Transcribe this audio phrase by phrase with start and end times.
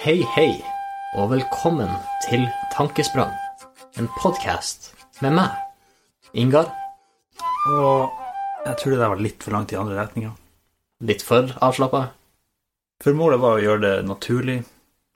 [0.00, 0.54] Hei, hei,
[1.20, 1.90] og velkommen
[2.24, 3.34] til Tankesprang,
[4.00, 5.58] en podkast med meg,
[6.32, 6.70] Ingar.
[7.68, 8.08] Og
[8.64, 10.32] jeg tror det der var litt for langt i andre retninga.
[11.04, 12.06] Litt for avslappa.
[13.04, 14.56] For målet var å gjøre det naturlig,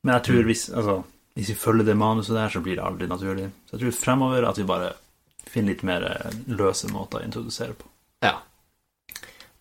[0.05, 1.01] men jeg tror hvis, altså,
[1.33, 3.49] hvis vi følger det manuset der, så blir det aldri naturlig.
[3.65, 4.93] Så jeg tror fremover at vi bare
[5.49, 7.89] finner litt mer eh, løse måter å introdusere på.
[8.29, 8.37] Ja.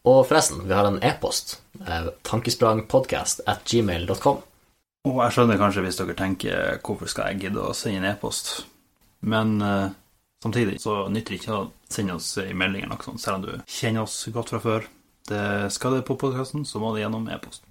[0.04, 1.62] Og forresten, vi har en e-post.
[1.80, 4.50] tankesprangpodkast tankesprangpodcast at gmail.com.
[5.04, 8.54] Og jeg skjønner kanskje hvis dere tenker hvorfor skal jeg gidde å sende en e-post,
[9.28, 9.92] men eh,
[10.44, 13.44] samtidig så nytter det ikke å sende oss en melding eller noe sånt, selv om
[13.44, 14.88] du kjenner oss godt fra før.
[15.28, 15.44] Det
[15.76, 17.68] skal det på podkasten, så må det gjennom e-post.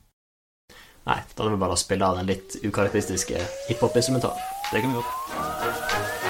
[1.08, 3.40] Nei, da er det bare å spille av den litt ukarakteristiske
[3.70, 4.52] hiphop-instrumentalen.
[4.68, 6.21] Det kan vi godt.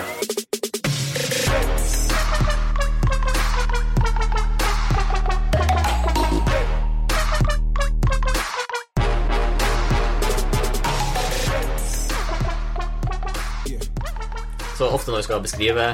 [15.22, 15.84] Vi skal beskrive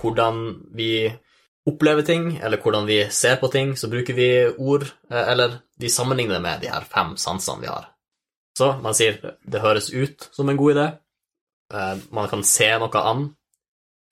[0.00, 0.36] hvordan
[0.72, 1.12] vi
[1.68, 5.90] opplever ting, eller hvordan vi ser på ting, så bruker vi ord, eh, eller vi
[5.92, 7.90] sammenligner med de her fem sansene vi har.
[8.56, 10.86] Så man sier det høres ut som en god idé,
[11.74, 13.26] eh, man kan se noe an,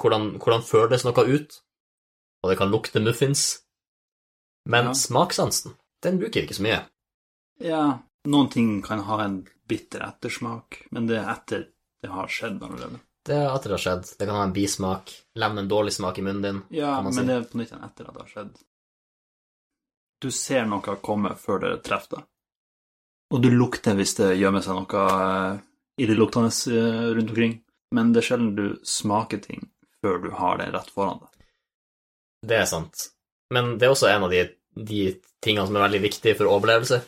[0.03, 1.57] hvordan, hvordan føles noe ut,
[2.43, 3.63] og det kan lukte muffins.
[4.69, 4.93] Men Ja.
[4.93, 6.83] smakssansen, den bruker vi ikke så mye.
[7.61, 11.69] Ja, noen ting kan ha en bitter ettersmak, men det er etter
[12.03, 13.01] det har skjedd allerede.
[13.27, 14.09] Det er at det har skjedd.
[14.19, 16.61] Det kan ha en bismak, levne en dårlig smak i munnen din.
[16.75, 17.15] Ja, si.
[17.17, 18.53] men det er på nytt igjen etter at det har skjedd.
[20.23, 22.29] Du ser noe komme før det treffer deg.
[23.33, 25.61] Og du lukter hvis det gjemmer seg noe eh,
[26.05, 27.55] illeluktende eh, rundt omkring.
[27.97, 29.65] Men det er sjelden du smaker ting
[30.03, 31.47] før du har det rett foran deg.
[32.49, 33.07] Det er sant.
[33.55, 35.03] Men det er også en av de, de
[35.45, 37.01] tingene som er veldig viktige for overlevelse.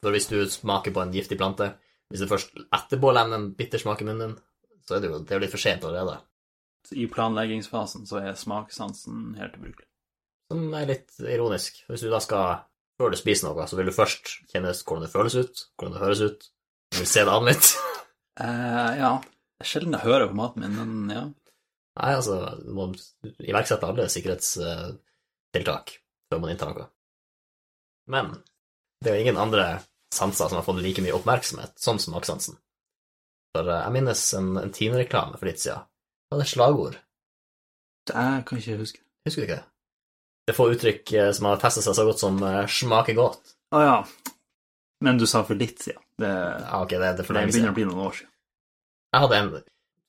[0.00, 1.72] For hvis du smaker på en giftig plante,
[2.10, 4.38] hvis det først etterpå levner en bitter smak i munnen din,
[4.90, 6.18] så er det jo, det er jo litt for sent allerede.
[6.88, 9.86] Så I planleggingsfasen så er smakssansen helt ubrukelig.
[10.50, 11.84] Som er litt ironisk.
[11.86, 12.64] Hvis du da skal,
[12.98, 16.02] før du spiser noe, så vil du først kjenne hvordan det føles ut, hvordan det
[16.02, 16.48] høres ut,
[16.90, 17.72] du vil se det an litt.
[18.40, 21.24] Eh, ja, det er sjelden jeg hører på maten min, men ja.
[21.98, 22.86] Nei, altså, du må
[23.26, 25.92] iverksette alle sikkerhetstiltak
[26.30, 26.86] før man inntar noe.
[28.08, 28.30] Men
[29.04, 29.66] det er jo ingen andre
[30.14, 32.56] sanser som har fått like mye oppmerksomhet som smakssansen.
[33.56, 35.86] For eh, jeg minnes en, en Tine-reklame for litt siden.
[36.30, 36.98] Det var et slagord.
[38.08, 39.02] Det jeg kan ikke huske.
[39.26, 39.66] Husker du ikke det?
[40.46, 43.56] Det er få uttrykk eh, som har festet seg så godt som eh, 'smaker godt'.
[43.74, 43.96] Å ja.
[45.04, 46.02] Men du sa for litt siden.
[46.20, 48.32] Det, Ja, okay, det, det det begynner å bli noen år siden.
[49.10, 49.50] Jeg hadde en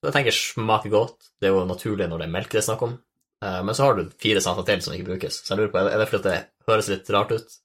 [0.02, 1.32] Jeg tenker 'smaker godt'.
[1.40, 3.00] Det er jo naturlig når det er melk det er snakk om.
[3.42, 5.40] Men så har du fire sanser til som ikke brukes.
[5.42, 7.56] Så jeg lurer på, er det fordi det høres litt rart ut?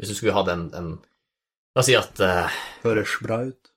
[0.00, 0.86] Hvis du skulle hatt en, en
[1.76, 3.70] La oss si at uh, Høres bra ut.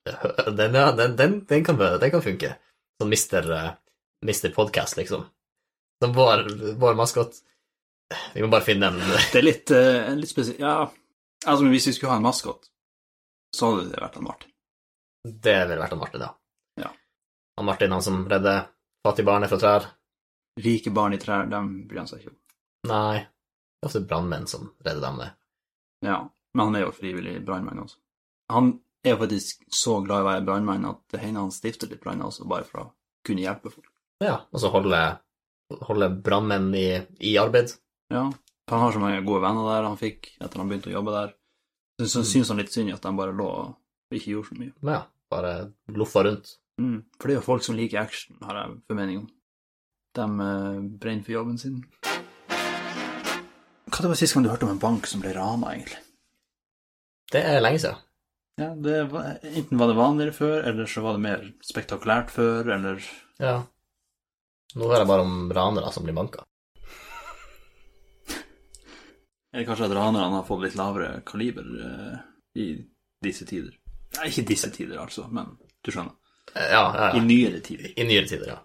[0.58, 2.56] den, ja, den, den, den, kan, den kan funke.
[3.02, 3.72] Sånn Mister, uh,
[4.26, 5.28] Mister Podcast, liksom.
[6.02, 6.48] Som vår,
[6.82, 7.42] vår maskot.
[8.34, 9.00] Vi må bare finne en
[9.32, 10.90] Det er litt, eh, litt spesielt Ja,
[11.46, 12.68] altså hvis vi skulle ha en maskot,
[13.56, 14.52] så hadde det vært en Martin.
[15.24, 16.32] Det ville vært en Martin, ja.
[16.82, 16.92] Ja.
[17.60, 18.66] Han Martin, han som redder
[19.06, 19.88] fattige barnet fra trær.
[20.62, 22.40] Rike barn i trær, dem bryr han seg ikke om.
[22.92, 25.22] Nei, det er ofte brannmenn som redder dem.
[25.22, 25.30] det.
[26.10, 26.18] Ja,
[26.54, 27.98] men han er jo frivillig brannmann også.
[28.52, 28.74] Han
[29.06, 32.02] er jo faktisk så glad i å være brannmann at det hender han stifter litt
[32.04, 32.88] branner også, bare for å
[33.26, 33.88] kunne hjelpe folk.
[34.22, 35.00] Ja, og så holde,
[35.88, 36.88] holde brannmenn i,
[37.26, 37.74] i arbeid.
[38.14, 38.28] Ja,
[38.72, 41.34] han har så mange gode venner der han fikk etter han begynte å jobbe der.
[42.02, 42.26] Så Mm.
[42.26, 43.76] syns han litt synd i at de bare lå og
[44.18, 44.74] ikke gjorde så mye.
[44.90, 45.52] Ja, bare
[45.94, 46.56] loffa rundt.
[46.82, 47.04] Mm.
[47.20, 49.28] For det er jo folk som liker action, har jeg formening om.
[50.18, 51.84] De eh, brenner for jobben sin.
[53.92, 56.00] Hva det var sist gang du hørte om en bank som ble rana, egentlig?
[57.32, 58.00] Det er lenge siden.
[58.60, 62.68] Ja, det var, Enten var det vanligere før, eller så var det mer spektakulært før,
[62.76, 63.04] eller
[63.42, 63.62] Ja.
[64.76, 66.44] Nå hører jeg bare om ranere som blir banka.
[69.54, 72.20] Eller kanskje at ranerne har fått litt lavere kaliber eh,
[72.62, 72.68] i
[73.24, 73.74] disse tider.
[74.18, 76.16] Nei, ikke disse tider, altså, men du skjønner.
[76.56, 77.92] Ja, Ja, ja, I nyere tider.
[77.96, 78.60] I nyere tider, ja.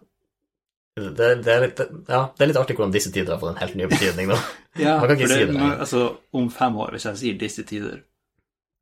[0.96, 3.60] Det, det, er litt, ja, det er litt artig hvordan disse tider har fått en
[3.60, 4.38] helt ny betydning nå.
[4.80, 6.00] Ja, Man kan ikke for si det men, altså,
[6.36, 7.98] om fem år, hvis jeg sier disse tider,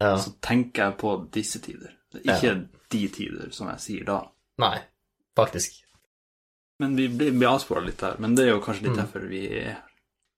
[0.04, 0.18] Ja.
[0.20, 1.94] så tenker jeg på disse tider.
[2.20, 2.52] Ikke
[2.94, 4.20] de tider som jeg sier da.
[4.62, 4.76] Nei,
[5.36, 5.80] faktisk.
[6.82, 8.16] Men vi blir, avspora litt der.
[8.22, 9.00] Men det er jo kanskje litt Mm.
[9.02, 9.42] derfor vi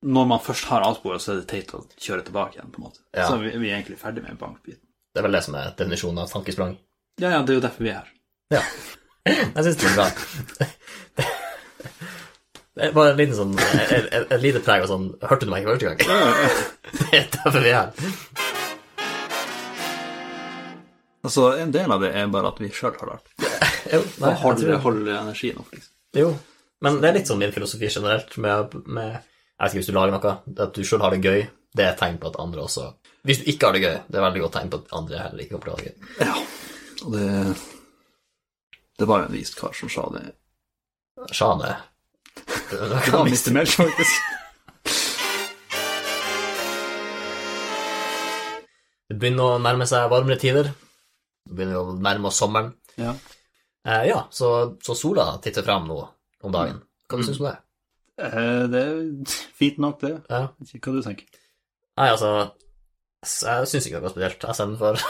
[0.07, 2.85] Når man først har avspora, så er det teit å kjøre tilbake igjen, på en
[2.85, 3.01] måte.
[3.17, 3.27] Ja.
[3.29, 4.83] Så vi, vi er egentlig ferdig med bankbiten.
[5.15, 6.77] Det er vel det som er definisjonen av tankesprang.
[7.19, 8.13] Ja, ja, det er jo derfor vi er her.
[8.53, 8.63] Ja.
[9.27, 10.07] Jeg syns det er bra.
[12.77, 15.73] Det er bare en liten sånn et lite preg av sånn Hørte du meg ikke
[15.79, 15.97] første gang?
[17.01, 17.91] Det er derfor vi er her.
[21.27, 23.27] Altså, en del av det er bare at vi sjøl har lært.
[23.87, 25.93] Jo, nei, Å jeg holde, tror- holde energien opp, liksom.
[26.19, 26.31] jo.
[26.83, 29.23] Men det er litt sånn min filosofi generelt med, med Jeg
[29.63, 30.33] vet ikke, hvis du lager noe,
[30.67, 31.45] at du sjøl har det gøy,
[31.77, 32.89] det er et tegn på at andre også
[33.29, 35.45] Hvis du ikke har det gøy, det er veldig godt tegn på at andre heller
[35.45, 35.97] ikke kommer til å ha det gøy.
[36.27, 36.35] Ja.
[37.07, 37.29] Og det
[38.99, 40.25] Det var jo en vis kar som sa det.
[41.37, 41.73] Sa det.
[42.75, 44.15] Da kan miste Melch, faktisk.
[49.07, 50.73] Det begynner å nærme seg varmere tider.
[51.47, 52.73] Begynner å nærme oss sommeren.
[52.99, 53.13] Ja.
[53.87, 54.49] Eh, ja, så,
[54.83, 56.01] så sola titter frem nå
[56.43, 56.81] om dagen.
[57.09, 57.25] Hva Mm.
[57.29, 57.59] syns du om det?
[58.19, 58.95] Eh, Det er
[59.61, 60.15] fint nok, det.
[60.31, 60.47] Ja.
[60.59, 61.27] Hva du tenker.
[61.97, 62.31] Nei, altså
[63.25, 64.43] Jeg syns ikke det er spesielt.
[64.45, 64.95] Jeg sender for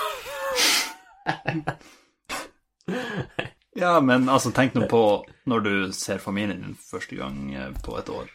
[3.77, 5.00] Ja, men altså, tenk nå på
[5.50, 8.27] når du ser familien din første gang eh, på et år.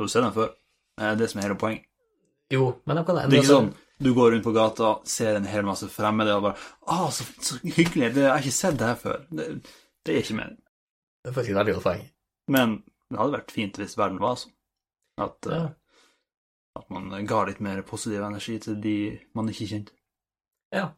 [0.00, 0.50] Du ser dem før.
[0.96, 1.84] Det er det som er hele poenget.
[2.50, 5.48] Jo, men de kan Det er ikke sånn du går rundt på gata, ser en
[5.48, 6.56] hel masse fremmede og bare
[6.88, 8.14] 'Å, så, så hyggelig.
[8.14, 9.48] Det, jeg har ikke sett det her før.' Det,
[10.06, 10.62] det er ikke meningen.
[11.20, 12.06] Det er faktisk et veldig godt poeng.
[12.48, 12.72] Men
[13.10, 14.54] det hadde vært fint hvis verden var sånn.
[15.20, 15.60] At, ja.
[15.68, 18.96] uh, at man ga litt mer positiv energi til de
[19.36, 19.92] man ikke kjente.
[20.72, 20.88] ja.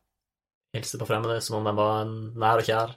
[0.72, 2.94] Hilse på fremmede som om de var nær og kjær.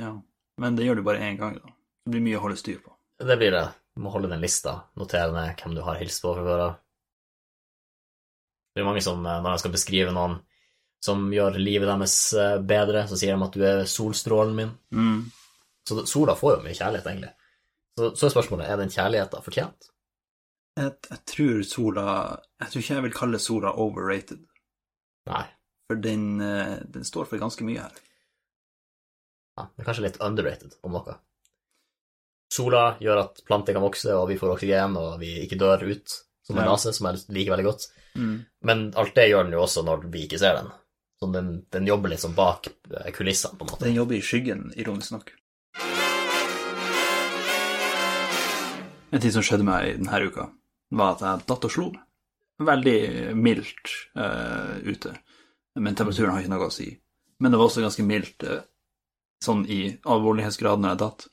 [0.00, 0.14] Ja.
[0.56, 1.74] Men det gjør du bare én gang, da.
[2.06, 2.94] Det blir mye å holde styr på.
[3.20, 3.66] Det blir det.
[3.92, 4.78] Du må holde den lista.
[4.96, 6.74] Notere ned hvem du har hilst på før av.
[8.76, 10.36] Det er mange som, eh, når de skal beskrive noen
[11.06, 14.72] som gjør livet deres eh, bedre, så sier de at du er solstrålen min.
[14.92, 15.20] Mm.
[15.88, 17.32] Så sola får jo mye kjærlighet, egentlig.
[17.96, 19.88] Så, så er spørsmålet er den kjærligheten fortjent.
[20.76, 22.06] Jeg, jeg tror sola
[22.60, 24.42] Jeg tror ikke jeg vil kalle sola overrated.
[25.30, 25.44] Nei.
[25.88, 28.02] For den, eh, den står for ganske mye her.
[29.56, 31.16] Ja, er kanskje litt underrated, om noe.
[32.52, 36.18] Sola gjør at planter kan vokse, og vi får oksygen, og vi ikke dør ut
[36.44, 36.72] som en Ja.
[36.74, 37.86] rase, som jeg liker veldig godt.
[38.66, 40.70] Men alt det gjør den jo også når vi ikke ser den.
[41.20, 43.84] Så den, den jobber sånn bak eh, kulissene, på en måte.
[43.86, 45.32] Den jobber i skyggen, ironisk nok.
[49.14, 50.50] En ting som skjedde meg denne uka,
[50.92, 52.02] var at jeg datt og slo meg.
[52.66, 53.00] Veldig
[53.36, 55.10] mildt uh, ute,
[55.76, 56.86] men temperaturen har ikke noe å si.
[57.36, 58.62] Men det var også ganske mildt uh,
[59.44, 61.26] sånn i alvorlighetsgrad når jeg datt.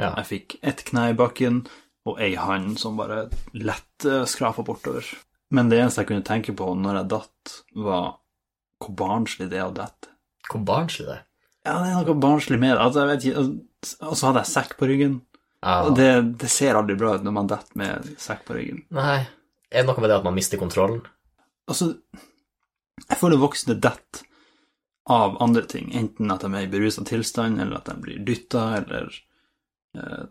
[0.00, 0.10] Ja.
[0.14, 1.60] Jeg fikk ett kne i bakken
[2.08, 5.04] og ei hand som bare lett uh, skrapa bortover.
[5.54, 8.16] Men det eneste jeg kunne tenke på når jeg datt, var
[8.82, 10.10] hvor barnslig det er å dette.
[10.50, 11.22] Hvor barnslig det er.
[11.66, 12.82] Ja, det er noe barnslig med det.
[12.82, 15.20] Altså, ikke, og- så hadde jeg sekk på ryggen.
[15.62, 15.76] Ja.
[15.86, 18.82] Og det, det ser aldri bra ut når man detter med sekk på ryggen.
[18.94, 19.20] Nei.
[19.70, 21.00] Er det noe med det at man mister kontrollen?
[21.70, 21.92] Altså,
[23.08, 24.22] jeg føler voksne detter
[25.10, 25.90] av andre ting.
[25.94, 29.10] Enten at de er i berusa tilstand, eller at de blir dytta, eller
[29.98, 30.24] eh,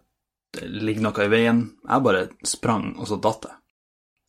[0.55, 1.61] det ligger noe i veien.
[1.87, 3.57] Jeg bare sprang, og så datt jeg.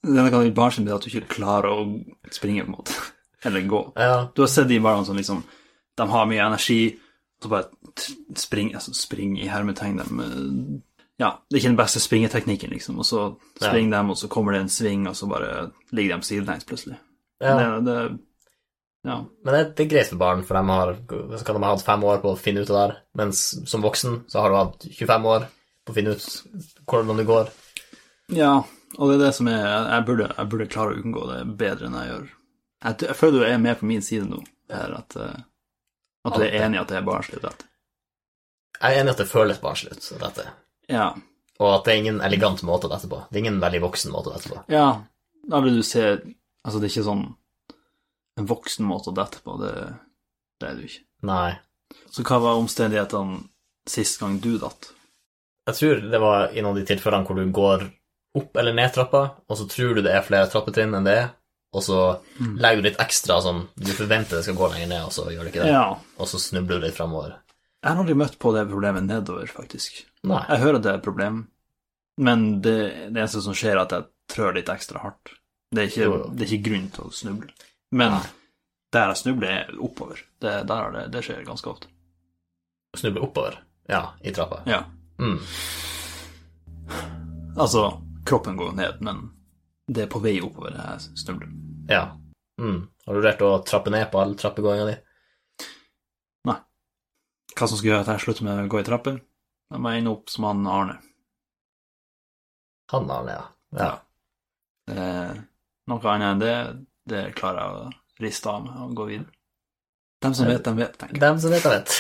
[0.05, 1.87] Er noe litt barnslig med at du ikke klarer å
[2.31, 2.93] springe, på en måte.
[3.47, 3.81] Eller gå.
[3.97, 4.29] Ja.
[4.35, 5.43] Du har sett de barna som liksom
[5.97, 6.99] De har mye energi,
[7.39, 10.21] og så bare spring, altså spring i hermetegn dem.
[10.21, 12.99] eh, Ja, det er ikke den beste springeteknikken, liksom.
[13.01, 13.23] Og så
[13.57, 16.99] springer de, og så kommer det en sving, og så bare ligger de sidelengs plutselig.
[17.41, 17.57] ja.
[17.57, 18.19] Det, det,
[19.07, 19.17] ja.
[19.45, 20.95] Men det, det er greit for barn, for de har,
[21.39, 22.97] så kan de ha hatt fem år på å finne ut det der.
[23.17, 25.47] Mens som voksen så har du hatt 25 år
[25.87, 26.27] på å finne ut
[26.91, 27.53] hvordan det går.
[28.37, 28.57] ja,
[28.95, 31.89] og det er det som er Jeg burde, jeg burde klare å unngå det bedre
[31.89, 32.27] enn jeg gjør.
[32.87, 34.43] Jeg, jeg føler du er mer på min side nå,
[34.73, 35.41] her, at, eh,
[36.29, 37.67] at du er enig i at det er barnslig rett.
[38.77, 40.47] Jeg er enig i at det føles barnslig ut, dette.
[40.93, 41.11] Ja.
[41.57, 43.23] Og at det er ingen elegant måte å dette på.
[43.31, 44.61] Det er ingen veldig voksen måte å dette på.
[44.73, 44.89] Ja,
[45.47, 46.17] da vil du se
[46.67, 47.27] Altså, det er ikke sånn
[48.41, 49.71] en voksen måte å dette på, det,
[50.59, 51.05] det er du ikke.
[51.29, 51.53] Nei.
[52.11, 53.39] Så hva var omstendighetene
[53.87, 54.91] sist gang du datt?
[55.71, 57.87] Jeg tror det var i noen av de tilfellene hvor du går
[58.37, 61.27] opp eller ned trappa, og så tror du det er flere trappetrinn enn det er,
[61.77, 61.97] og så
[62.61, 65.45] legger du litt ekstra sånn Du forventer det skal gå lenger ned, og så gjør
[65.45, 65.73] det ikke det.
[65.75, 65.87] Ja.
[66.17, 67.35] Og så snubler du litt framover.
[67.83, 69.99] Jeg har aldri møtt på det problemet nedover, faktisk.
[70.27, 70.41] Nei.
[70.49, 71.43] Jeg hører at det er et problem,
[72.17, 72.77] men det,
[73.13, 75.35] det eneste som skjer, er at jeg trør litt ekstra hardt.
[75.75, 76.31] Det er ikke, Jo, jo.
[76.33, 77.53] det er ikke grunn til å snuble.
[77.99, 78.23] Men Nei.
[78.97, 80.23] der jeg snubler, er oppover.
[80.43, 81.93] Det, der er det, det skjer ganske ofte.
[82.97, 83.61] Snubler oppover.
[83.91, 84.63] Ja, i trappa.
[84.67, 84.81] Ja.
[85.21, 85.37] Mm.
[87.57, 87.85] Altså,
[88.27, 89.25] kroppen går ned, men
[89.87, 91.51] det er på vei oppover det her snubler.
[91.91, 92.05] Ja.
[92.61, 92.87] Mm.
[93.07, 94.97] Har du vurdert å trappe ned på all trappegåinga di?
[97.57, 99.15] Hva som skal gjøre at jeg slutter med å gå i trapper?
[99.73, 100.97] Jeg må ende opp som han Arne.
[102.93, 103.45] Han Arne, ja.
[103.81, 103.87] ja.
[104.93, 105.33] Eh,
[105.89, 106.57] noe annet enn det,
[107.09, 107.89] det klarer jeg å
[108.27, 109.33] riste av meg og gå videre.
[110.27, 111.23] Dem som vet, dem vet, tenker jeg.
[111.25, 111.91] Dem som vet, dem vet.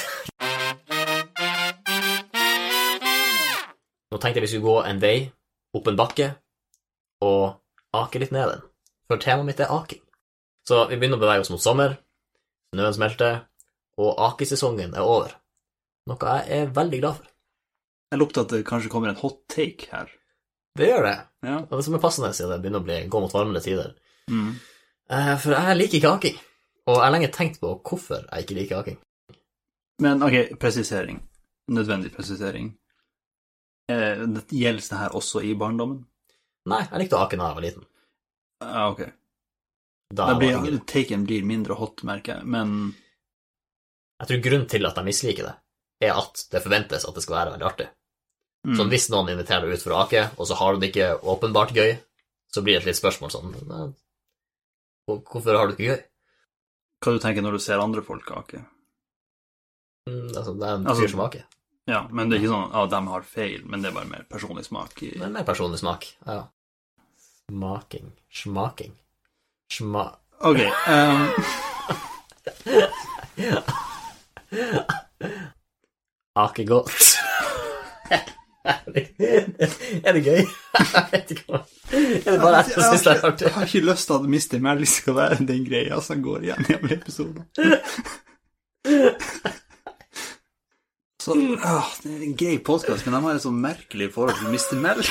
[4.12, 5.16] Nå tenkte jeg vi skulle gå en vei
[5.75, 6.31] opp en bakke
[7.25, 7.57] og
[7.97, 8.63] ake litt ned den.
[9.09, 10.03] For temaet mitt er aking.
[10.69, 11.97] Så vi begynner å bevege oss mot sommer.
[12.75, 13.41] Snøen smelter,
[13.99, 15.33] og akesesongen er over.
[16.11, 17.27] Noe jeg er veldig glad for.
[18.13, 20.11] Jeg lukter at det kanskje kommer en hot take her.
[20.77, 21.57] Det gjør det, Ja.
[21.63, 23.95] og det som er passende siden det begynner å bli, gå mot varmere tider.
[24.31, 24.53] Mm.
[25.11, 26.37] Eh, For jeg liker ikke aking,
[26.87, 28.99] og jeg har lenge tenkt på hvorfor jeg ikke liker aking.
[30.03, 31.23] Men ok, presisering.
[31.71, 32.77] Nødvendig presisering.
[33.88, 36.05] Eh, det- gjelder det her også i barndommen?
[36.66, 37.85] Nei, jeg likte å ake da jeg var liten.
[38.61, 39.02] Ja, ok.
[40.14, 42.47] Da Da blir, var taken blir mindre hot, merker jeg.
[42.47, 42.95] Men
[44.21, 45.55] jeg tror grunnen til at jeg misliker det,
[46.09, 47.88] er at det forventes at det skal være veldig artig.
[48.66, 48.76] mm.
[48.76, 51.21] Sånn hvis noen inviterer deg ut for å ake, og så har du det ikke
[51.23, 51.99] åpenbart gøy,
[52.52, 53.95] så blir det et litt spørsmål sånn
[55.09, 56.05] Hvorfor har du det ikke gøy?
[57.05, 58.64] hva du tenker når du ser andre folk ake?
[60.09, 61.45] Mm, altså, det er en Altså- som aker.
[61.87, 64.25] Ja, men det er ikke sånn at de har feil, men det er bare mer
[64.31, 66.09] personlig smak i Det er mer personlig smak.
[66.26, 66.40] Ja.
[67.47, 68.09] Smaking.
[68.43, 68.95] Smaking.
[69.73, 70.09] Sma...
[70.43, 70.61] Ok.
[70.87, 71.31] Um...
[76.37, 76.90] Ake godt.
[80.07, 80.43] er det gøy?
[80.97, 81.61] Jeg vet ikke hva
[81.93, 83.47] Er det bare jeg som syns det er artig?
[83.47, 86.66] Jeg har ikke lyst til at Mister Melly skal være den greia som går igjen
[86.66, 87.43] i alle episoder.
[91.26, 94.52] Så, ah, det er en grei podkast, men de har et så merkelig forhold til
[94.52, 94.76] Mr.
[94.78, 95.09] melk.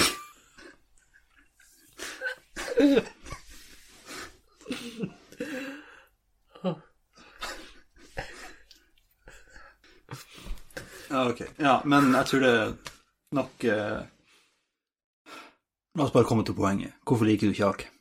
[11.10, 11.42] Ja, ok.
[11.58, 12.72] Ja, men jeg tror det er
[13.36, 14.00] nok eh...
[16.00, 16.96] La oss bare komme til poenget.
[17.04, 17.92] Hvorfor liker du ikke ake?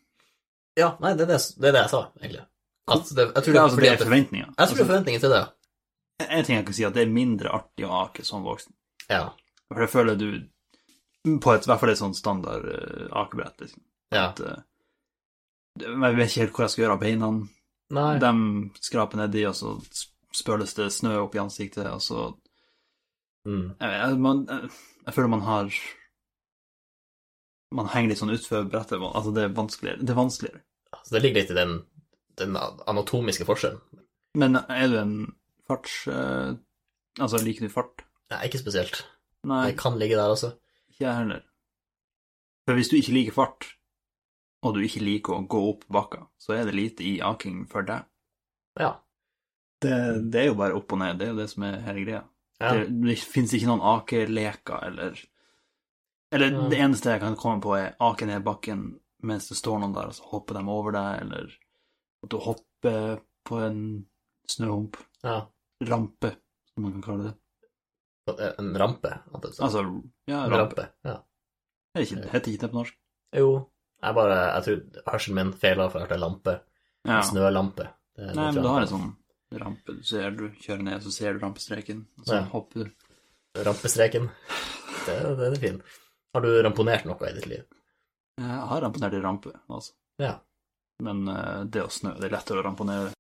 [0.78, 2.46] Ja, nei, det er det, det, er det jeg sa, egentlig.
[2.94, 4.54] At det, jeg tror det, Ja, altså, fordi det er forventninger.
[4.54, 5.44] jeg tror det er forventninger til det.
[6.22, 8.74] En ting jeg kan si, at det er mindre artig å ake som voksen.
[9.08, 9.26] Ja.
[9.72, 10.28] For jeg føler du
[11.42, 13.82] På et, i hvert fall et sånt standard uh, akebrett, liksom.
[14.12, 14.28] ja.
[14.28, 14.60] At, uh,
[15.80, 17.30] jeg vet ikke helt hvor jeg skal gjøre av beina.
[17.96, 18.10] Nei.
[18.22, 18.32] De
[18.84, 19.72] skraper nedi, og så
[20.34, 22.28] spøles det snø opp i ansiktet, og så
[23.44, 23.74] Mm.
[23.80, 24.70] Jeg, jeg, man, jeg,
[25.04, 25.74] jeg føler man har
[27.74, 29.02] Man henger litt sånn utfor brettet.
[29.02, 30.00] Altså, det er vanskeligere.
[30.00, 30.60] Det er vanskeligere.
[30.94, 31.72] Altså, det ligger litt i den,
[32.38, 33.80] den anatomiske forskjellen.
[34.38, 35.16] Men er du en
[35.68, 35.94] farts...
[36.08, 36.56] Uh,
[37.20, 38.04] altså, liker du fart?
[38.32, 39.04] Nei, ikke spesielt.
[39.44, 40.54] Nei, Det kan ligge der også.
[40.90, 41.42] ikke jeg heller.
[42.64, 43.66] For hvis du ikke liker fart,
[44.64, 47.84] og du ikke liker å gå opp bakka, så er det lite i aking for
[47.84, 48.06] deg.
[48.80, 48.94] Ja.
[49.84, 51.18] Det, det er jo bare opp og ned.
[51.20, 52.22] Det er jo det som er hele greia.
[52.62, 52.70] ja.
[52.72, 55.20] Det, det fins ikke noen akeleker eller
[56.34, 56.62] Eller Ja.
[56.72, 58.86] det eneste jeg kan komme på, er ake ned bakken
[59.24, 61.52] mens det står noen der, og så hopper de over deg, eller
[62.24, 63.82] at du hopper på en
[64.50, 64.96] snøhump.
[65.22, 65.42] ja.
[65.88, 66.30] Rampe,
[66.72, 67.34] som man kan kalle det.
[68.58, 69.10] En rampe.
[69.36, 69.82] Altså,
[70.30, 70.56] ja, rampe.
[70.58, 70.86] rampe.
[71.04, 71.18] Ja.
[71.94, 72.96] Det er heter ikke det på norsk.
[73.36, 73.48] Jo,
[74.02, 76.54] jeg bare Jeg tror hørselen min feiler for det er lampe.
[77.04, 77.20] Ja.
[77.26, 77.88] Snølampe.
[78.16, 79.10] Nei, men du har en sånn
[79.60, 79.96] rampe.
[79.98, 82.44] Du ser du kjører ned, så ser du rampestreken, og så Ja.
[82.54, 82.90] hopper du.
[83.64, 84.30] Rampestreken.
[85.06, 85.82] Det, det er fint.
[86.34, 87.64] Har du ramponert noe i ditt liv?
[88.40, 89.92] Jeg har ramponert i rampe, altså.
[90.18, 90.38] Ja.
[91.02, 93.12] Men eh, det å snø, det er lettere å ramponere.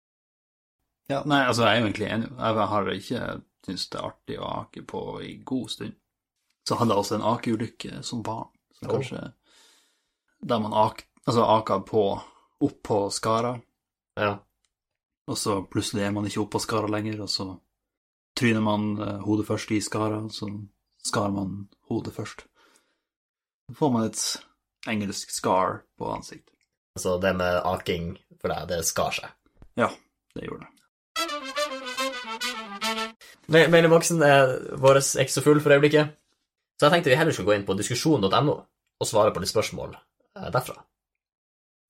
[1.10, 2.30] Ja, nei, altså, jeg er jo egentlig enig.
[2.38, 3.24] Jeg har ikke
[3.64, 5.94] syntes det er artig å ake på i god stund.
[6.68, 8.94] Så hadde jeg også en akeulykke som barn, så Oh.
[8.96, 9.32] kanskje
[10.46, 12.22] Der man ak, altså, aka på
[12.60, 13.60] opp på skara,
[14.16, 14.38] Ja.
[15.28, 17.60] og så plutselig er man ikke oppå skara lenger, og så
[18.36, 20.48] tryner man eh, hodet først i skara, og så
[21.04, 22.44] skar man hodet først.
[23.70, 24.36] Så får man et
[24.86, 26.54] engelsk scar på ansiktet.
[26.98, 29.30] Så det med aking for deg, det skar seg.
[29.76, 29.88] Ja,
[30.34, 30.73] det gjorde det.
[33.52, 36.14] Ma- Mailinnboksen er vår ikke så full for øyeblikket,
[36.80, 38.54] så jeg tenkte vi heller skulle gå inn på diskusjon.no
[39.00, 40.76] og svare på litt spørsmål eh, derfra.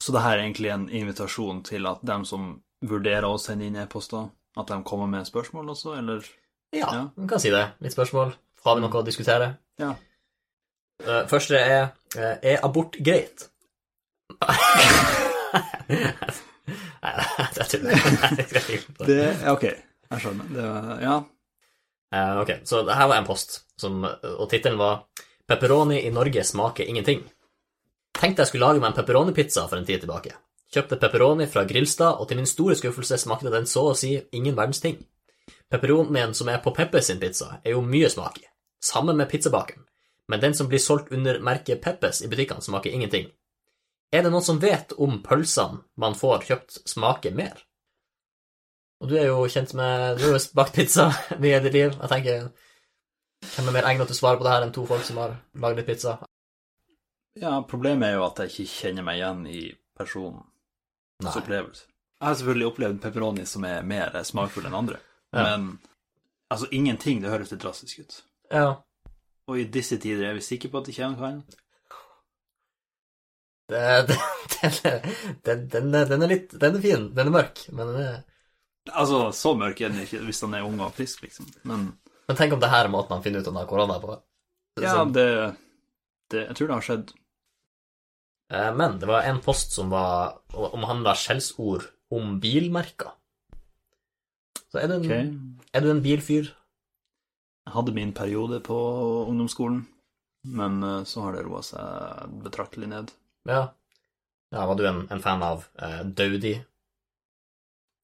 [0.03, 2.49] Så det her er egentlig en invitasjon til at dem som
[2.85, 4.27] vurderer å sende inn e-poster,
[4.59, 6.25] at de kommer med spørsmål også, eller?
[6.75, 7.05] Ja, Ja.
[7.17, 7.65] man kan si det.
[7.81, 8.35] Litt spørsmål.
[8.65, 9.53] Har vi noe å diskutere?
[9.79, 9.95] Ja.
[11.05, 13.49] Eh, Første er eh, Er abort greit?
[17.05, 17.13] Nei,
[17.57, 17.93] jeg tuller.
[19.07, 19.65] Det er ok,
[20.11, 20.51] jeg skjønner.
[20.55, 20.69] Det
[21.05, 21.17] ja.
[22.15, 25.07] Eh, ok, så her var en post, som, og tittelen var
[25.49, 27.25] 'Pepperoni i Norge smaker ingenting'.
[28.15, 30.33] Tenkte jeg skulle lage meg en pepperoni-pizza for en tid tilbake.
[30.75, 34.57] Kjøpte pepperoni fra Grilstad, og til min store skuffelse smakte den så å si ingen
[34.57, 34.97] verdens ting.
[35.71, 38.47] Pepperonien som er på Peppes sin pizza, er jo mye smak i.
[38.81, 39.85] Sammen med pizzabakeren.
[40.29, 43.29] Men den som blir solgt under merket Peppes i butikkene, smaker ingenting.
[44.13, 47.59] Er det noen som vet om pølsene man får kjøpt, smaker mer?
[49.05, 51.11] Og du er jo kjent med Du har jo bakt pizza
[51.43, 51.91] mye i ditt liv.
[51.93, 52.47] Jeg tenker
[53.45, 55.35] Hvem er mer egnet til å svare på det her enn to folk som har
[55.61, 56.23] lagd litt pizza?
[57.35, 59.63] ja, problemet er jo at jeg ikke kjenner meg igjen i
[59.99, 61.89] personens opplevelse.
[62.21, 65.01] Jeg har selvfølgelig opplevd pepperoni som er mer smakfull enn andre.
[65.35, 65.43] Ja.
[65.43, 65.67] Men
[66.49, 68.21] altså, ingenting, det høres litt drastisk ut.
[68.55, 68.69] Ja.
[69.51, 71.59] Og i disse tider er vi sikre på at det kommer annet?
[73.69, 74.21] Det, det,
[75.45, 77.11] den, den, den, den er litt Den er fin.
[77.19, 78.23] Den er mørk, men den er
[78.93, 81.49] Altså, så mørk er den ikke hvis han er ung og frisk, liksom.
[81.65, 81.93] Men
[82.29, 84.17] Men tenk om det her er måten han finner ut om han har korona på.
[84.81, 85.13] ja, Sånn.
[85.13, 85.29] det,
[86.33, 87.13] det Jeg tror det har skjedd.
[88.53, 93.15] Eh, Men det var en post som var omhandla skjellsord om bilmerker.
[94.73, 95.33] Så er du en, okay.
[95.73, 96.51] er du en bilfyr?
[97.65, 98.77] Jeg hadde min periode på
[99.31, 99.85] ungdomsskolen,
[100.45, 103.13] men eh, så har det roa seg betraktelig ned.
[103.49, 103.69] Ja.
[104.53, 106.59] ja var du en, en fan av uh, Daudi?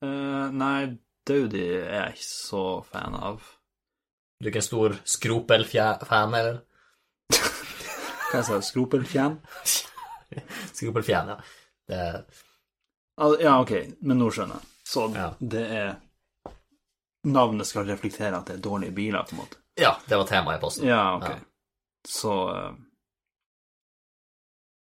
[0.02, 0.96] Eh, nei,
[1.28, 3.40] Daudi er jeg ikke så fan av.
[4.40, 6.60] Du er ikke en stor skropel-fan, eller?
[8.30, 9.34] Hva jeg sa Skropelfjern?
[10.78, 11.36] Skropel-fan, ja.
[11.90, 12.00] Det,
[13.20, 13.72] Al Ja, ok,
[14.06, 14.68] men nå skjønner jeg.
[14.90, 15.32] Så Ja.
[15.40, 15.90] det er
[17.28, 19.58] Navnet skal reflektere at det er dårlige biler, på en måte.
[19.76, 20.86] ja, det var temaet i posten.
[20.88, 21.28] Ja, ok.
[21.28, 21.36] Ja.
[22.08, 22.70] Så uh...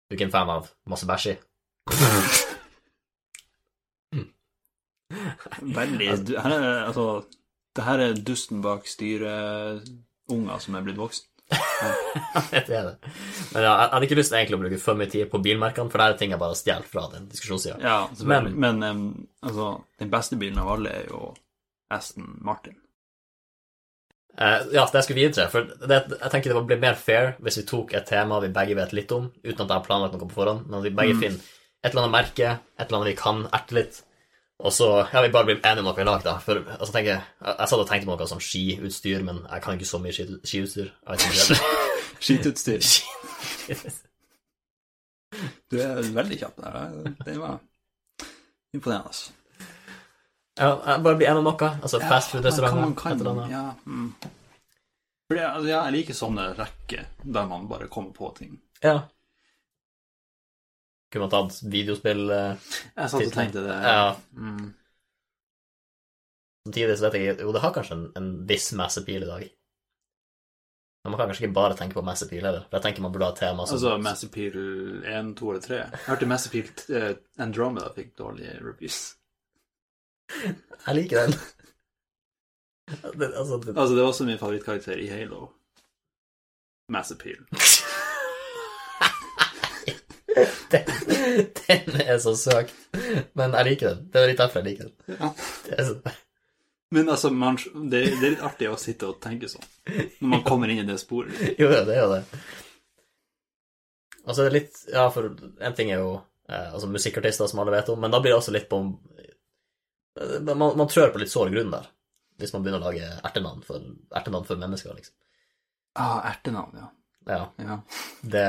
[0.08, 1.38] Du er ikke en fan av masse bæsj i?
[5.62, 7.08] Veldig du, her er, Altså,
[7.78, 11.28] det her er dusten bak styreunger som er blitt voksen.
[12.52, 12.96] det er det.
[13.54, 15.92] Men ja, jeg hadde ikke lyst til egentlig å bruke for mye tid på bilmerkene,
[15.94, 17.78] for det er ting jeg bare har stjålet fra den diskusjonssida.
[17.80, 19.06] Ja, men, Men, um,
[19.46, 19.70] altså,
[20.02, 21.30] den beste bilen av alle er jo
[21.94, 22.76] Aston Martin.
[24.38, 27.56] Uh, ja, det jeg skulle videre, for det, jeg tenker det blir mer fair hvis
[27.62, 30.28] vi tok et tema vi begge vet litt om, uten at jeg har planlagt noe
[30.28, 31.24] på forhånd, men at vi begge Mm.
[31.24, 31.40] finner
[31.82, 34.04] et eller annet merke, et eller annet vi kan erte litt,
[34.60, 36.38] og så ja, vi bare blir enige om noe i lag, da.
[36.42, 39.62] For altså, tenker jeg, jeg, jeg satt og tenkte på noe sånn skiutstyr, men jeg
[39.66, 40.90] kan ikke så mye ski, skiutstyr.
[41.08, 41.18] Jeg
[42.26, 42.82] Skitutstyr.
[43.68, 43.96] det.
[45.70, 46.96] Du er veldig kjapp der.
[47.26, 47.60] Det var
[48.74, 49.12] imponerende.
[49.12, 49.32] altså.
[50.58, 51.70] ja, jeg bare blir enig om noe.
[51.84, 53.52] Altså Ja, fastfood-restauranter, man kan- et.
[53.52, 54.14] Ja, mm.
[55.28, 58.58] Fordi, altså, ja, jeg liker sånne rekker der man bare kommer på ting.
[58.84, 59.02] Ja.
[61.12, 63.76] Kunne man tatt videospill eh, Jeg satt og tenkte det.
[63.84, 64.10] Ja.
[64.36, 64.74] Mm.
[66.68, 69.46] Samtidig så vet jeg Jo, det har kanskje en, en viss massepil i dag.
[71.08, 72.66] Men man kan kanskje ikke bare tenke på massepil heller.
[72.68, 74.58] For jeg tenker man burde ha et tema som Altså Mass Appeal
[75.08, 75.78] 1, 2 eller 3.
[75.78, 77.14] Jeg hørte Mass Appeal eh,
[77.46, 78.98] Andromeda fikk dårlige reviews.
[80.36, 81.38] Jeg liker den.
[83.20, 85.46] det, altså, det, Altså, det var også min favorittkarakter i Halo.
[86.92, 87.40] Mass Appeal.
[90.72, 92.74] den, den er så søkt.
[93.38, 94.08] Men jeg liker den.
[94.14, 95.18] Det er litt derfor jeg liker den.
[95.18, 95.32] Ja.
[95.66, 96.16] Det så,
[96.96, 97.60] Men altså, man,
[97.92, 99.66] det, det er litt artig å sitte og tenke sånn.
[100.22, 101.36] Når man kommer inn i det sporet.
[101.62, 102.24] jo, det er jo det.
[104.28, 107.76] Altså, det er litt Ja, for en ting er jo eh, altså musikkartister, som alle
[107.78, 108.82] vet om, men da blir det også litt på
[109.20, 111.88] eh, man, man trør på litt sår grunn der.
[112.38, 113.82] Hvis man begynner å lage ertenavn for,
[114.14, 115.16] ertenavn for mennesker, liksom.
[115.98, 116.92] Ah, ertenavn, ja.
[117.28, 117.82] Ja, ja.
[118.22, 118.48] det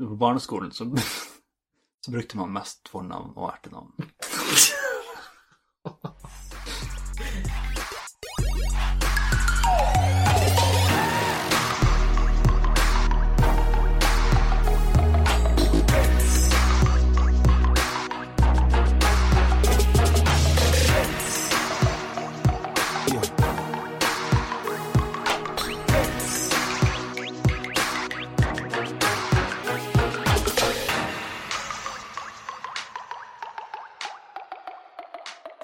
[0.00, 0.88] På barneskolen så,
[2.04, 3.92] så brukte man mest fornavn og ertenavn.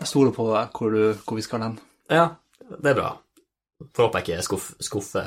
[0.06, 1.72] Jeg stoler på deg hvor, du, hvor vi skal hen.
[2.06, 2.28] Ja,
[2.62, 3.08] det er bra.
[3.90, 5.26] Får håpe jeg ikke skuff, skuffer.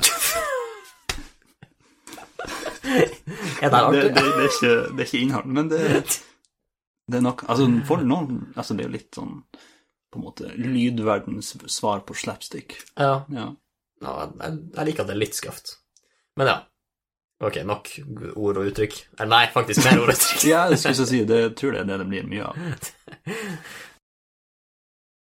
[2.88, 3.12] er det
[3.60, 4.00] Det, artig?
[4.00, 5.80] det, det, er ikke, det er ikke innhold, men det,
[7.12, 10.48] det er nok Altså, for noen altså Det er jo litt sånn på en måte
[10.56, 12.78] lydverdens svar på slapstick.
[12.96, 13.28] Ja.
[13.28, 13.52] Ja.
[14.00, 15.76] ja jeg, jeg liker at det er litt skøft.
[16.40, 16.56] Men ja.
[17.44, 17.92] Ok, nok
[18.32, 18.96] ord og uttrykk.
[19.18, 20.48] Eller nei, faktisk mer ord og uttrykk.
[20.54, 21.22] ja, det skulle jeg si.
[21.28, 22.54] Det tror jeg det er det blir mye av.